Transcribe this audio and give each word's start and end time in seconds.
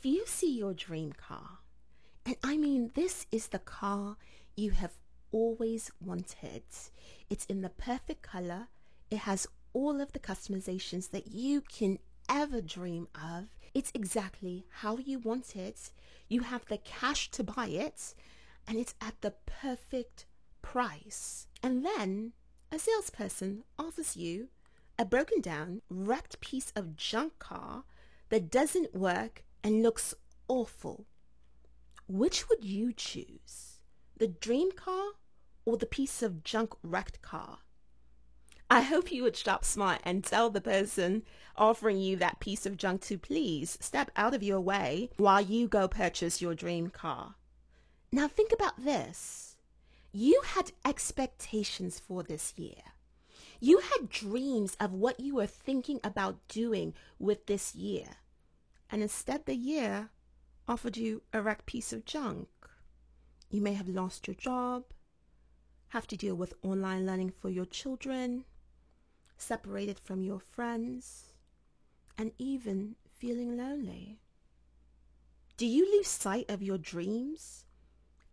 If 0.00 0.06
you 0.06 0.24
see 0.24 0.56
your 0.56 0.72
dream 0.72 1.12
car, 1.12 1.58
and 2.24 2.34
I 2.42 2.56
mean, 2.56 2.90
this 2.94 3.26
is 3.30 3.48
the 3.48 3.58
car 3.58 4.16
you 4.56 4.70
have 4.70 4.94
always 5.30 5.90
wanted, 6.02 6.62
it's 7.28 7.44
in 7.44 7.60
the 7.60 7.68
perfect 7.68 8.22
color, 8.22 8.68
it 9.10 9.18
has 9.18 9.46
all 9.74 10.00
of 10.00 10.12
the 10.12 10.18
customizations 10.18 11.10
that 11.10 11.26
you 11.26 11.60
can 11.60 11.98
ever 12.30 12.62
dream 12.62 13.08
of. 13.14 13.48
It's 13.74 13.92
exactly 13.92 14.64
how 14.70 14.96
you 14.96 15.18
want 15.18 15.54
it. 15.54 15.90
You 16.30 16.40
have 16.44 16.64
the 16.64 16.78
cash 16.78 17.30
to 17.32 17.44
buy 17.44 17.66
it, 17.66 18.14
and 18.66 18.78
it's 18.78 18.94
at 19.02 19.20
the 19.20 19.34
perfect 19.44 20.24
price. 20.62 21.46
And 21.62 21.84
then 21.84 22.32
a 22.72 22.78
salesperson 22.78 23.64
offers 23.78 24.16
you 24.16 24.48
a 24.98 25.04
broken 25.04 25.42
down, 25.42 25.82
wrecked 25.90 26.40
piece 26.40 26.72
of 26.74 26.96
junk 26.96 27.38
car 27.38 27.84
that 28.30 28.50
doesn't 28.50 28.94
work 28.94 29.44
and 29.62 29.82
looks 29.82 30.14
awful. 30.48 31.06
Which 32.08 32.48
would 32.48 32.64
you 32.64 32.92
choose? 32.92 33.80
The 34.16 34.28
dream 34.28 34.72
car 34.72 35.12
or 35.64 35.76
the 35.76 35.86
piece 35.86 36.22
of 36.22 36.42
junk 36.44 36.74
wrecked 36.82 37.22
car? 37.22 37.58
I 38.68 38.82
hope 38.82 39.10
you 39.10 39.24
would 39.24 39.36
shop 39.36 39.64
smart 39.64 40.00
and 40.04 40.22
tell 40.22 40.48
the 40.48 40.60
person 40.60 41.24
offering 41.56 41.98
you 41.98 42.16
that 42.16 42.38
piece 42.38 42.66
of 42.66 42.76
junk 42.76 43.00
to 43.02 43.18
please 43.18 43.76
step 43.80 44.12
out 44.14 44.32
of 44.32 44.44
your 44.44 44.60
way 44.60 45.10
while 45.16 45.40
you 45.40 45.66
go 45.66 45.88
purchase 45.88 46.40
your 46.40 46.54
dream 46.54 46.88
car. 46.88 47.34
Now 48.12 48.28
think 48.28 48.52
about 48.52 48.84
this. 48.84 49.56
You 50.12 50.40
had 50.44 50.72
expectations 50.84 51.98
for 51.98 52.22
this 52.22 52.54
year. 52.56 52.82
You 53.60 53.78
had 53.78 54.08
dreams 54.08 54.76
of 54.80 54.92
what 54.92 55.20
you 55.20 55.34
were 55.34 55.46
thinking 55.46 56.00
about 56.02 56.48
doing 56.48 56.94
with 57.18 57.46
this 57.46 57.74
year. 57.74 58.06
And 58.90 59.02
instead 59.02 59.46
the 59.46 59.54
year 59.54 60.10
offered 60.66 60.96
you 60.96 61.22
a 61.32 61.40
wrecked 61.40 61.66
piece 61.66 61.92
of 61.92 62.04
junk. 62.04 62.48
You 63.50 63.60
may 63.60 63.74
have 63.74 63.88
lost 63.88 64.26
your 64.26 64.34
job, 64.34 64.84
have 65.88 66.06
to 66.08 66.16
deal 66.16 66.34
with 66.34 66.54
online 66.62 67.06
learning 67.06 67.32
for 67.40 67.50
your 67.50 67.64
children, 67.64 68.44
separated 69.36 69.98
from 69.98 70.22
your 70.22 70.40
friends, 70.40 71.32
and 72.16 72.32
even 72.38 72.96
feeling 73.18 73.56
lonely? 73.56 74.18
Do 75.56 75.66
you 75.66 75.90
lose 75.96 76.08
sight 76.08 76.48
of 76.48 76.62
your 76.62 76.78
dreams 76.78 77.64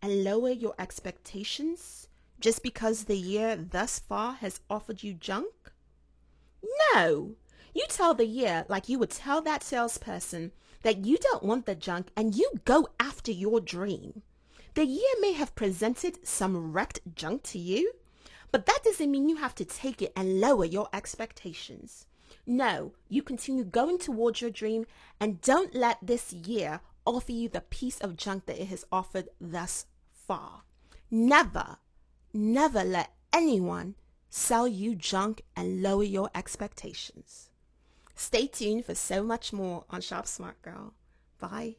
and 0.00 0.24
lower 0.24 0.50
your 0.50 0.74
expectations 0.78 2.08
just 2.40 2.62
because 2.62 3.04
the 3.04 3.18
year 3.18 3.56
thus 3.56 3.98
far 3.98 4.34
has 4.34 4.60
offered 4.70 5.02
you 5.02 5.14
junk? 5.14 5.72
No! 6.94 7.34
You 7.78 7.86
tell 7.88 8.12
the 8.12 8.26
year 8.26 8.66
like 8.68 8.88
you 8.88 8.98
would 8.98 9.10
tell 9.10 9.40
that 9.42 9.62
salesperson 9.62 10.50
that 10.82 11.06
you 11.06 11.16
don't 11.16 11.44
want 11.44 11.64
the 11.64 11.76
junk 11.76 12.08
and 12.16 12.34
you 12.34 12.50
go 12.64 12.88
after 12.98 13.30
your 13.30 13.60
dream. 13.60 14.22
The 14.74 14.84
year 14.84 15.14
may 15.20 15.30
have 15.34 15.54
presented 15.54 16.26
some 16.26 16.72
wrecked 16.72 17.14
junk 17.14 17.44
to 17.44 17.58
you, 17.60 17.92
but 18.50 18.66
that 18.66 18.80
doesn't 18.82 19.08
mean 19.08 19.28
you 19.28 19.36
have 19.36 19.54
to 19.54 19.64
take 19.64 20.02
it 20.02 20.12
and 20.16 20.40
lower 20.40 20.64
your 20.64 20.88
expectations. 20.92 22.06
No, 22.44 22.94
you 23.08 23.22
continue 23.22 23.62
going 23.62 23.98
towards 23.98 24.40
your 24.40 24.50
dream 24.50 24.84
and 25.20 25.40
don't 25.40 25.72
let 25.72 25.98
this 26.02 26.32
year 26.32 26.80
offer 27.06 27.30
you 27.30 27.48
the 27.48 27.60
piece 27.60 28.00
of 28.00 28.16
junk 28.16 28.46
that 28.46 28.60
it 28.60 28.66
has 28.66 28.86
offered 28.90 29.28
thus 29.40 29.86
far. 30.10 30.62
Never, 31.12 31.76
never 32.34 32.82
let 32.82 33.12
anyone 33.32 33.94
sell 34.28 34.66
you 34.66 34.96
junk 34.96 35.42
and 35.54 35.80
lower 35.80 36.02
your 36.02 36.28
expectations. 36.34 37.50
Stay 38.18 38.48
tuned 38.48 38.84
for 38.84 38.96
so 38.96 39.22
much 39.22 39.52
more 39.52 39.84
on 39.90 40.00
Shop 40.00 40.26
Smart 40.26 40.60
Girl. 40.60 40.92
Bye. 41.38 41.76